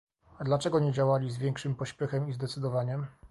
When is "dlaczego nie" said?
0.45-0.91